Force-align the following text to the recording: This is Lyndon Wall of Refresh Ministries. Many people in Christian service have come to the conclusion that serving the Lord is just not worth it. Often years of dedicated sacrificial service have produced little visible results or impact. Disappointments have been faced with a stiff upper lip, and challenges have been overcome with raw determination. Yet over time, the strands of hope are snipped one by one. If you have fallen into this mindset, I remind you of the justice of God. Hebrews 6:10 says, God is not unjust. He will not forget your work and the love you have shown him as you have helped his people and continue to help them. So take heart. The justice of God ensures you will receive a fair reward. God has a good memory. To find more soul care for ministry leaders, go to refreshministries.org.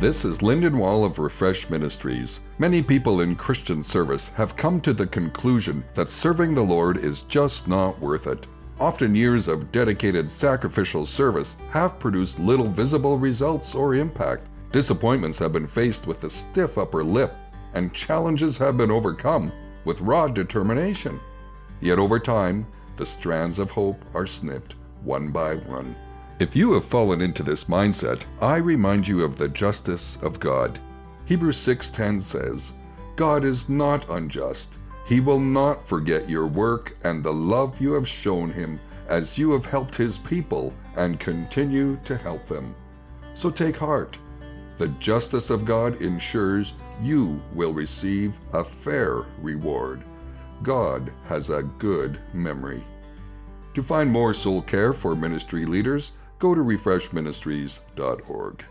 This 0.00 0.24
is 0.24 0.40
Lyndon 0.40 0.78
Wall 0.78 1.04
of 1.04 1.18
Refresh 1.18 1.68
Ministries. 1.68 2.40
Many 2.58 2.80
people 2.80 3.20
in 3.20 3.36
Christian 3.36 3.82
service 3.82 4.30
have 4.30 4.56
come 4.56 4.80
to 4.80 4.94
the 4.94 5.06
conclusion 5.06 5.84
that 5.92 6.08
serving 6.08 6.54
the 6.54 6.62
Lord 6.62 6.96
is 6.96 7.24
just 7.24 7.68
not 7.68 8.00
worth 8.00 8.26
it. 8.26 8.46
Often 8.78 9.14
years 9.14 9.46
of 9.46 9.70
dedicated 9.70 10.30
sacrificial 10.30 11.04
service 11.04 11.58
have 11.68 11.98
produced 11.98 12.40
little 12.40 12.66
visible 12.66 13.18
results 13.18 13.74
or 13.74 13.94
impact. 13.94 14.48
Disappointments 14.72 15.38
have 15.38 15.52
been 15.52 15.66
faced 15.66 16.06
with 16.06 16.24
a 16.24 16.30
stiff 16.30 16.78
upper 16.78 17.04
lip, 17.04 17.34
and 17.74 17.92
challenges 17.92 18.56
have 18.56 18.78
been 18.78 18.90
overcome 18.90 19.52
with 19.84 20.00
raw 20.00 20.28
determination. 20.28 21.20
Yet 21.82 21.98
over 21.98 22.18
time, 22.18 22.66
the 22.96 23.04
strands 23.04 23.58
of 23.58 23.70
hope 23.70 24.02
are 24.14 24.26
snipped 24.26 24.76
one 25.02 25.28
by 25.28 25.56
one. 25.56 25.94
If 26.40 26.56
you 26.56 26.72
have 26.72 26.86
fallen 26.86 27.20
into 27.20 27.42
this 27.42 27.64
mindset, 27.64 28.24
I 28.40 28.56
remind 28.56 29.06
you 29.06 29.22
of 29.22 29.36
the 29.36 29.50
justice 29.50 30.16
of 30.22 30.40
God. 30.40 30.78
Hebrews 31.26 31.58
6:10 31.58 32.18
says, 32.22 32.72
God 33.14 33.44
is 33.44 33.68
not 33.68 34.08
unjust. 34.08 34.78
He 35.04 35.20
will 35.20 35.38
not 35.38 35.86
forget 35.86 36.30
your 36.30 36.46
work 36.46 36.96
and 37.04 37.22
the 37.22 37.30
love 37.34 37.78
you 37.78 37.92
have 37.92 38.08
shown 38.08 38.50
him 38.50 38.80
as 39.06 39.38
you 39.38 39.52
have 39.52 39.66
helped 39.66 39.94
his 39.94 40.16
people 40.16 40.72
and 40.96 41.20
continue 41.20 41.98
to 42.04 42.16
help 42.16 42.46
them. 42.46 42.74
So 43.34 43.50
take 43.50 43.76
heart. 43.76 44.18
The 44.78 44.88
justice 44.98 45.50
of 45.50 45.66
God 45.66 46.00
ensures 46.00 46.72
you 47.02 47.38
will 47.52 47.74
receive 47.74 48.40
a 48.54 48.64
fair 48.64 49.26
reward. 49.42 50.04
God 50.62 51.12
has 51.26 51.50
a 51.50 51.64
good 51.76 52.18
memory. 52.32 52.82
To 53.74 53.82
find 53.82 54.10
more 54.10 54.32
soul 54.32 54.62
care 54.62 54.94
for 54.94 55.14
ministry 55.14 55.66
leaders, 55.66 56.12
go 56.40 56.56
to 56.56 56.62
refreshministries.org. 56.62 58.64